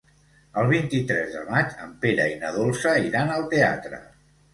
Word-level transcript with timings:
El 0.59 0.69
vint-i-tres 0.69 1.35
de 1.35 1.43
maig 1.49 1.75
en 1.87 1.91
Pere 2.05 2.25
i 2.31 2.39
na 2.45 2.49
Dolça 2.57 2.95
iran 3.09 3.35
al 3.35 3.45
teatre. 3.53 4.01